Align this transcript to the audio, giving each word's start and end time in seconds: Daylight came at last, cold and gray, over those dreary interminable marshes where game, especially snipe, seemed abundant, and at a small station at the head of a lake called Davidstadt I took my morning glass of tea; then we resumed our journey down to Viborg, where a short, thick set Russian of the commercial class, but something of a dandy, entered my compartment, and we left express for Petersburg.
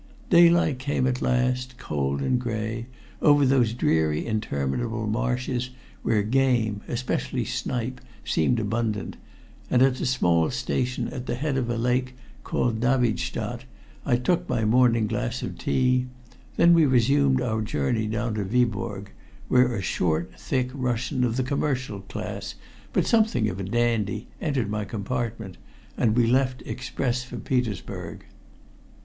Daylight 0.31 0.79
came 0.79 1.05
at 1.05 1.21
last, 1.21 1.77
cold 1.77 2.23
and 2.23 2.39
gray, 2.41 2.87
over 3.21 3.45
those 3.45 3.71
dreary 3.71 4.25
interminable 4.25 5.05
marshes 5.05 5.69
where 6.01 6.23
game, 6.23 6.81
especially 6.87 7.45
snipe, 7.45 8.01
seemed 8.25 8.59
abundant, 8.59 9.15
and 9.69 9.83
at 9.83 10.01
a 10.01 10.05
small 10.07 10.49
station 10.49 11.07
at 11.09 11.27
the 11.27 11.35
head 11.35 11.55
of 11.55 11.69
a 11.69 11.77
lake 11.77 12.15
called 12.43 12.79
Davidstadt 12.79 13.65
I 14.03 14.15
took 14.15 14.49
my 14.49 14.65
morning 14.65 15.05
glass 15.05 15.43
of 15.43 15.59
tea; 15.59 16.07
then 16.57 16.73
we 16.73 16.87
resumed 16.87 17.39
our 17.39 17.61
journey 17.61 18.07
down 18.07 18.33
to 18.33 18.43
Viborg, 18.43 19.11
where 19.49 19.75
a 19.75 19.83
short, 19.83 20.31
thick 20.35 20.71
set 20.71 20.75
Russian 20.79 21.23
of 21.23 21.37
the 21.37 21.43
commercial 21.43 21.99
class, 21.99 22.55
but 22.91 23.05
something 23.05 23.47
of 23.49 23.59
a 23.59 23.63
dandy, 23.63 24.25
entered 24.41 24.71
my 24.71 24.83
compartment, 24.83 25.57
and 25.95 26.17
we 26.17 26.25
left 26.25 26.63
express 26.65 27.21
for 27.23 27.37
Petersburg. 27.37 28.25